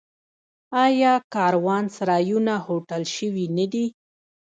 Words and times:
آیا 0.85 1.13
کاروانسرایونه 1.33 2.53
هوټل 2.67 3.03
شوي 3.15 3.45
نه 3.57 3.65
دي؟ 3.71 3.85